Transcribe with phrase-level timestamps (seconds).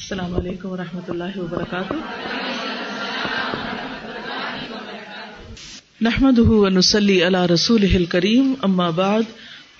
[0.00, 1.92] السلام علیکم و رحمۃ اللہ وبرکاتہ۔
[6.00, 9.22] نحمد ونسلی علی رسول کریم اما بعد،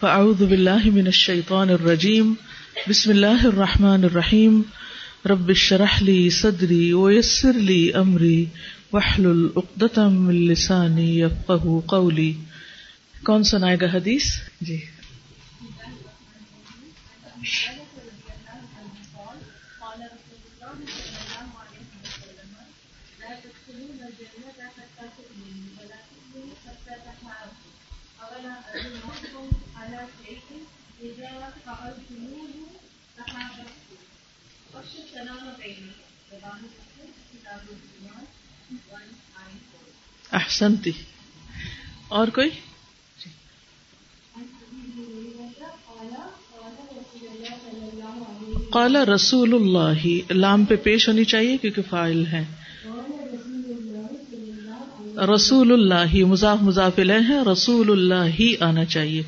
[0.01, 2.35] فاعوذ باللہ من الشیطان الرجیم،
[2.89, 4.63] بسم اللہ الرحمن الرحیم۔
[5.25, 8.45] رب شرح لی صدری ویسر لی امری
[8.93, 12.33] وحلل اقدتم من لسانی یفقہ قولی۔
[13.25, 14.25] کون سنائے گا حدیث؟
[14.61, 14.79] جی۔
[40.33, 40.91] احسنتی۔
[42.09, 42.51] اور کوئی؟
[48.71, 52.60] قال رسول اللہ لام پہ پیش ہونی چاہیے کیونکہ فائل ہے
[55.21, 59.23] رسول اللہ مضاف مضافل ہے رسول اللہ ہی آنا چاہیے۔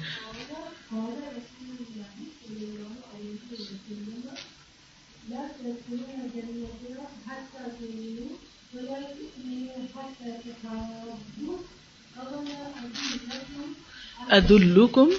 [14.29, 15.11] ادلکم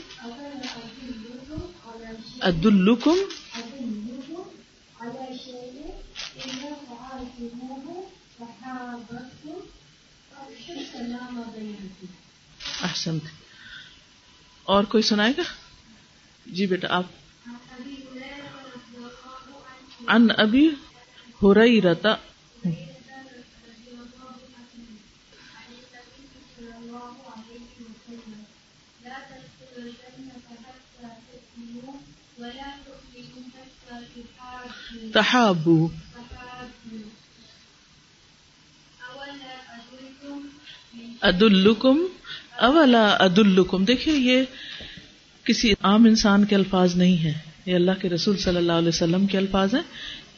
[2.41, 3.16] ادلکم
[12.81, 13.17] احسن.
[14.64, 15.42] اور کوئی سنائے گا؟
[16.45, 17.03] جی بیٹا آپ۔
[20.08, 20.70] ان ابھی
[21.44, 22.16] ہو رہی رہتا
[35.14, 35.88] تحابو۔
[41.23, 42.05] عد الکم
[42.57, 44.44] اولا ادالکم دیکھیے، یہ
[45.44, 47.34] کسی عام انسان کے الفاظ نہیں ہے
[47.66, 49.81] یہ اللہ کے رسول صلی اللہ علیہ وسلم کے الفاظ ہیں۔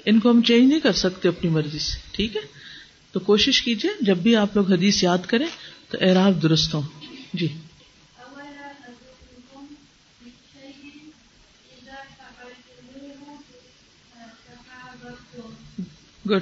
[0.05, 2.41] ان کو ہم چینج نہیں کر سکتے اپنی مرضی سے، ٹھیک ہے؟
[3.11, 5.47] تو کوشش کیجیے جب بھی آپ لوگ حدیث یاد کریں
[5.89, 6.81] تو اعراب درست ہوں۔
[7.33, 7.47] جی۔
[16.29, 16.41] گڈ۔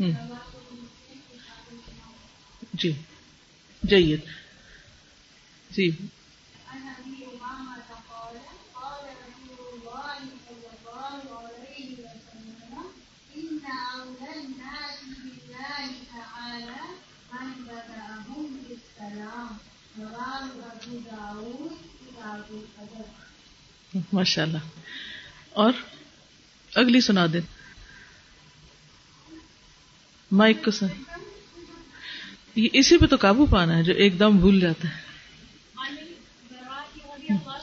[0.00, 0.12] ہوں
[2.74, 2.92] جی۔
[3.82, 4.24] جیت
[5.70, 5.90] جی۔
[24.12, 24.58] ماشاء اللہ
[25.50, 25.72] اور
[26.74, 27.40] اگلی سنا دیں۔
[30.30, 30.86] مائک کو سن
[32.54, 35.10] اسی پہ تو قابو پانا ہے جو ایک دم بھول جاتا ہے۔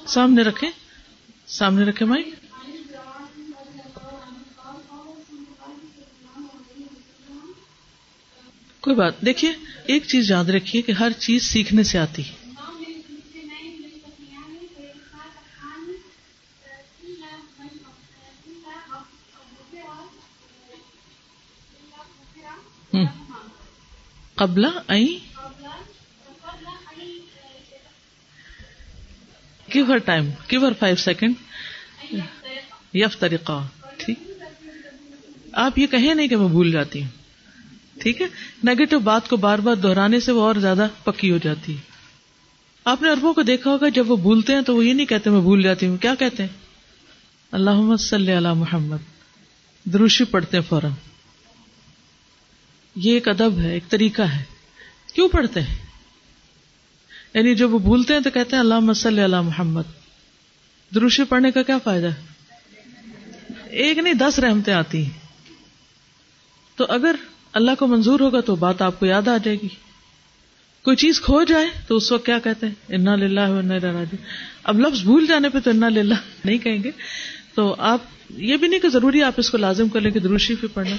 [0.07, 0.67] سامنے رکھے
[1.47, 2.27] سامنے رکھے مائک۔
[8.79, 9.53] کوئی بات، دیکھیے،
[9.85, 12.47] ایک چیز یاد رکھیے کہ ہر چیز سیکھنے سے آتی ہے۔
[24.37, 24.95] قبلا
[29.67, 31.33] give her time give her five second
[32.93, 33.67] یف طریقہ
[33.97, 34.19] ٹھیک.
[35.51, 37.09] آپ یہ کہیں نہیں کہ میں بھول جاتی ہوں.
[38.01, 38.27] ٹھیک ہے؟
[38.63, 41.81] نیگیٹو بات کو بار بار دہرانے سے وہ اور زیادہ پکی ہو جاتی ہے.
[42.85, 45.29] آپ نے اربوں کو دیکھا ہوگا جب وہ بھولتے ہیں تو وہ یہ نہیں کہتے
[45.29, 45.97] میں بھول جاتی ہوں.
[45.97, 46.49] کیا کہتے ہیں؟
[47.51, 48.97] اللہ صلی اللہ محمد.
[49.85, 50.91] دروشی پڑھتے ہیں فوراً.
[52.99, 54.43] یہ ایک ادب ہے، ایک طریقہ ہے۔
[55.13, 55.75] کیوں پڑھتے ہیں؟
[57.33, 59.81] یعنی جب وہ بھولتے ہیں تو کہتے ہیں اللہ مسل اللہ محمد
[60.95, 62.15] دروشی پڑھنے کا کیا فائدہ ہے؟
[63.69, 65.19] ایک نہیں، دس رحمتیں آتی ہیں۔
[66.75, 67.15] تو اگر
[67.53, 69.67] اللہ کو منظور ہوگا تو بات آپ کو یاد آ جائے گی۔
[70.83, 73.41] کوئی چیز کھو جائے تو اس وقت کیا کہتے ہیں؟ انا للہ
[73.85, 74.15] راجی
[74.63, 76.91] اب لفظ بھول جانے پہ تو انا للہ نہیں کہیں گے۔
[77.55, 77.99] تو آپ،
[78.29, 80.95] یہ بھی نہیں کہ ضروری آپ اس کو لازم کر لیں کہ دروشی پہ پڑھنا۔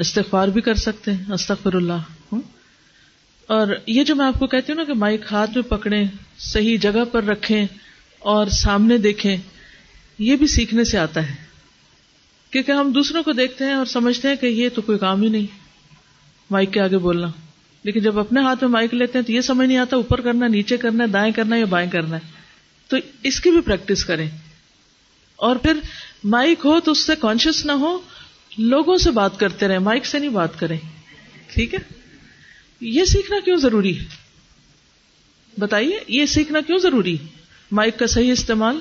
[0.00, 2.34] استغفار بھی کر سکتے ہیں، استغفر اللہ۔
[3.46, 6.04] اور یہ جو میں آپ کو کہتی ہوں نا کہ مائک ہاتھ میں پکڑے
[6.38, 7.66] صحیح جگہ پر رکھیں
[8.18, 9.36] اور سامنے دیکھیں،
[10.18, 11.34] یہ بھی سیکھنے سے آتا ہے۔
[12.50, 15.28] کیونکہ ہم دوسروں کو دیکھتے ہیں اور سمجھتے ہیں کہ یہ تو کوئی کام ہی
[15.28, 15.46] نہیں،
[16.50, 17.30] مائک کے آگے بولنا۔
[17.82, 20.46] لیکن جب اپنے ہاتھ میں مائک لیتے ہیں تو یہ سمجھ نہیں آتا اوپر کرنا،
[20.46, 22.30] نیچے کرنا ہے دائیں کرنا ہے یا بائیں کرنا۔ ہے
[22.88, 24.30] تو اس کی بھی پریکٹس کریں۔
[25.36, 25.72] اور پھر
[26.24, 27.98] مائک ہو تو اس سے کانشیس نہ ہو
[28.58, 30.78] لوگوں سے بات کرتے رہے مائک سے نہیں بات کریں۔
[31.46, 31.78] ٹھیک ہے؟
[32.80, 34.04] یہ سیکھنا کیوں ضروری ہے؟
[35.58, 37.24] بتائیے، یہ سیکھنا کیوں ضروری ہے؟
[37.72, 38.76] مائک کا صحیح استعمال؟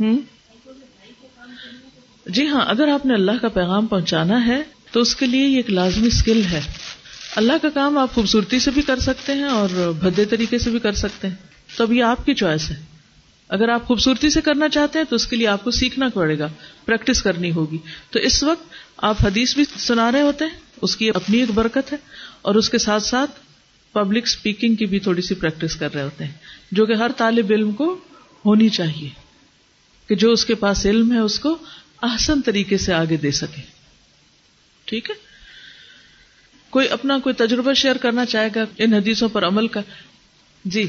[0.00, 0.18] ہوں
[2.26, 5.56] جی ہاں اگر آپ نے اللہ کا پیغام پہنچانا ہے، تو اس کے لیے یہ
[5.56, 6.60] ایک لازمی اسکل ہے۔
[7.36, 10.78] اللہ کا کام آپ خوبصورتی سے بھی کر سکتے ہیں اور بھدے طریقے سے بھی
[10.78, 11.34] کر سکتے ہیں۔
[11.76, 12.93] تو اب یہ آپ کی چوائس ہے۔
[13.48, 16.38] اگر آپ خوبصورتی سے کرنا چاہتے ہیں تو اس کے لیے آپ کو سیکھنا پڑے
[16.38, 16.48] گا،
[16.84, 17.78] پریکٹس کرنی ہوگی۔
[18.10, 18.64] تو اس وقت
[18.96, 21.96] آپ حدیث بھی سنا رہے ہوتے ہیں، اس کی اپنی ایک برکت ہے
[22.42, 23.30] اور اس کے ساتھ ساتھ
[23.92, 26.32] پبلک اسپیکنگ کی بھی تھوڑی سی پریکٹس کر رہے ہوتے ہیں،
[26.72, 27.98] جو کہ ہر طالب علم کو
[28.44, 29.08] ہونی چاہیے
[30.06, 31.56] کہ جو اس کے پاس علم ہے، اس کو
[32.00, 33.62] آسن طریقے سے آگے دے سکے۔
[34.84, 35.14] ٹھیک ہے؟
[36.70, 39.80] کوئی اپنا کوئی تجربہ شیئر کرنا چاہے گا ان حدیثوں پر عمل کا؟
[40.64, 40.88] جی۔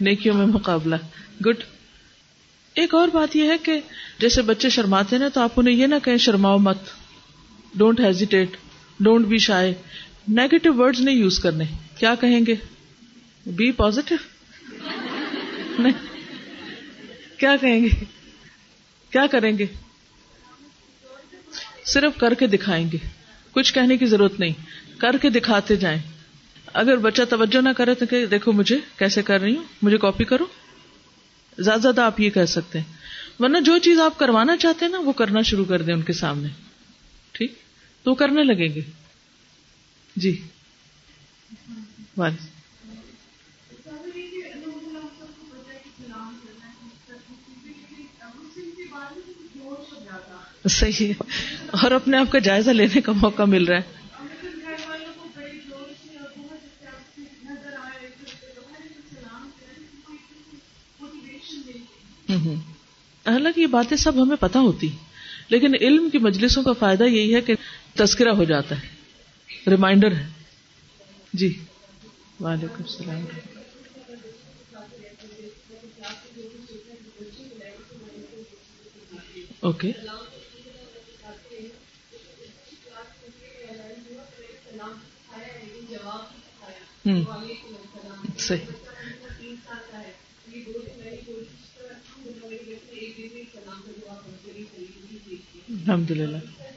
[0.00, 0.96] نیکیوں میں مقابلہ۔
[1.46, 1.56] گڈ
[2.74, 3.80] ایک اور بات یہ ہے کہ
[4.18, 6.78] جیسے بچے شرماتے نا تو آپ انہیں یہ نہ کہیں شرماؤ مت۔
[7.74, 8.56] Don't hesitate
[9.00, 9.74] don't be shy
[10.28, 11.64] negative word نہیں یوز کرنے.
[11.98, 12.54] کیا کہیں گے؟
[13.46, 14.14] بی پوزیٹو
[17.38, 18.04] کیا کہیں گے؟
[19.10, 19.66] کیا کریں گے؟
[21.84, 22.98] صرف کر کے دکھائیں گے.
[23.52, 24.52] کچھ کہنے کی ضرورت نہیں.
[24.98, 25.98] کر کے دکھاتے جائیں.
[26.72, 29.64] اگر بچہ توجہ نہ کرے تو کہ دیکھو مجھے کیسے کر رہی ہوں.
[29.82, 30.46] مجھے کاپی کرو.
[31.58, 32.92] زیادہ زیادہ آپ یہ کہہ سکتے ہیں.
[33.40, 36.12] ورنہ جو چیز آپ کروانا چاہتے ہیں نا، وہ کرنا شروع کر دیں ان کے
[36.12, 36.48] سامنے.
[38.02, 38.80] تو کرنے لگیں گے۔
[40.16, 40.42] جی۔
[50.68, 51.12] صحیح۔ ہے
[51.70, 53.98] اور اپنے آپ کا جائزہ لینے کا موقع مل رہا ہے۔
[63.30, 64.90] حالانکہ یہ باتیں سب ہمیں پتا ہوتی۔
[65.48, 67.54] لیکن علم کی مجلسوں کا فائدہ یہی ہے کہ
[67.98, 68.88] تذکرہ ہو جاتا ہے۔
[69.70, 70.28] ریمائنڈر ہے۔
[71.32, 71.64] جی۔
[72.40, 73.24] وعلیکم السلام۔
[79.60, 79.92] اوکے
[88.38, 88.66] صحیح۔
[95.68, 96.67] الحمد للہ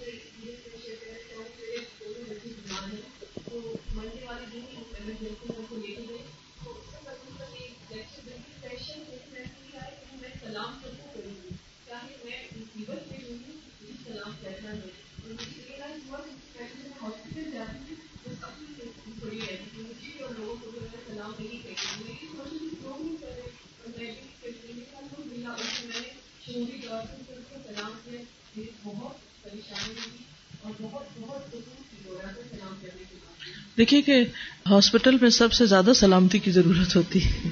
[33.77, 34.23] دیکھیے کہ
[34.69, 37.49] ہاسپٹل میں سب سے زیادہ سلامتی کی ضرورت ہوتی ہے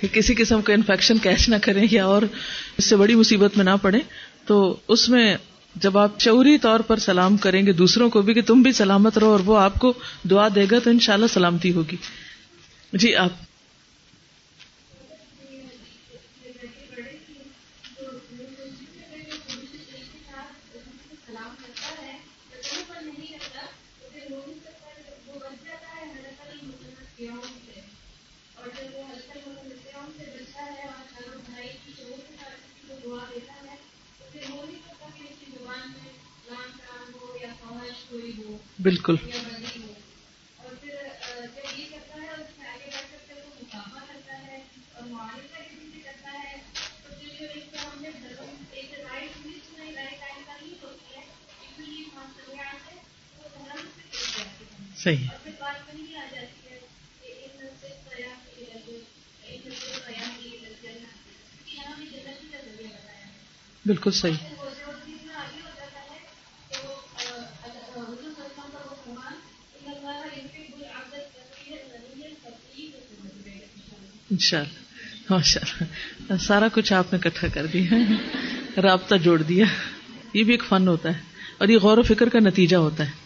[0.00, 2.22] کہ کسی قسم کا انفیکشن کیچ نہ کریں یا اور
[2.78, 3.98] اس سے بڑی مصیبت میں نہ پڑے
[4.44, 5.36] تو اس میں
[5.74, 9.18] جب آپ شعوری طور پر سلام کریں گے دوسروں کو بھی کہ تم بھی سلامت
[9.18, 9.92] رہو اور وہ آپ کو
[10.30, 11.96] دعا دے گا تو انشاءاللہ سلامتی ہوگی۔
[12.92, 13.30] جی آپ۔
[38.78, 39.16] بالکل۔
[55.06, 55.26] صحیح
[63.86, 64.34] بالکل صحیح۔
[74.30, 74.68] انشاء اللہ
[75.30, 77.94] ماشاء اللہ سارا کچھ آپ نے اکٹھا کر دیا
[78.82, 79.66] رابطہ جوڑ دیا۔
[80.34, 81.22] یہ بھی ایک فن ہوتا ہے۔
[81.58, 83.25] اور یہ غور و فکر کا نتیجہ ہوتا ہے۔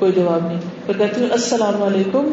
[0.00, 2.30] کوئی جواب نہیں۔ پھر کہتی ہوں، السلام علیکم۔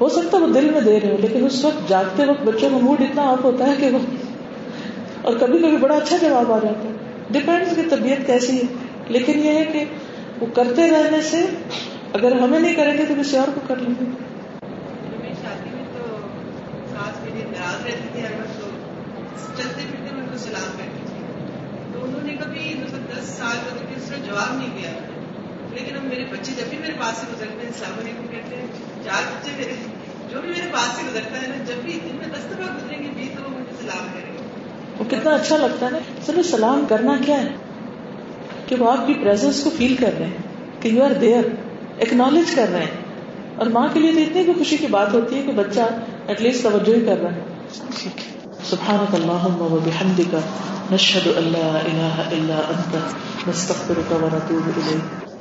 [0.00, 2.70] ہو سکتا ہے وہ دل میں دے رہے ہوں، لیکن اس وقت جاگتے وقت بچوں
[2.70, 3.98] کا موڈ اتنا آف ہوتا ہے کہ وہ
[5.22, 6.92] اور کبھی کبھی بڑا اچھا جواب آ جاتا ہے۔
[7.30, 8.62] ڈپینڈ کی طبیعت کیسی ہے۔
[9.08, 9.84] لیکن یہ ہے کہ
[10.40, 11.46] وہ کرتے رہنے سے
[12.12, 14.04] اگر ہمیں نہیں کریں گے تو کسی اور کو کر لیں گے۔
[19.56, 19.82] چلتے
[20.38, 21.44] سلام کرتی تھی۔
[21.92, 23.56] تو انہوں نے کبھی مطلب دس سال
[24.26, 25.11] جواب نہیں دیا۔
[25.74, 28.66] لیکن اب میرے بچے جب بھی میرے پاس سے گزرتے ہیں السلام علیکم کہتے ہیں
[29.04, 29.72] چار بچے میرے
[30.30, 32.98] جو بھی میرے پاس سے گزرتا ہے نا جب بھی دن میں دس دفعہ گزریں
[32.98, 34.38] گے بھی تو وہ مجھے سلام کریں گے۔
[34.98, 37.48] وہ کتنا اچھا لگتا ہے نا سر سلام کرنا کیا ہے؟
[38.66, 41.44] کہ وہ آپ کی پریزنس کو فیل کر رہے ہیں کہ یو آر دیئر
[41.98, 43.04] ایکنالج کر رہے ہیں۔
[43.56, 45.80] اور ماں کے لیے تو اتنی بھی خوشی کی بات ہوتی ہے کہ بچہ
[46.26, 47.40] ایٹ لیسٹ توجہ ہی کر رہا ہے۔
[48.70, 50.34] سبحانك اللهم وبحمدك
[50.92, 52.96] نشهد ان لا اله الا انت
[53.48, 55.31] نستغفرك ونتوب اليك